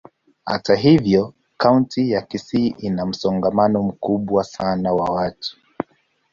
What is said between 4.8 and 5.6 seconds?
wa watu.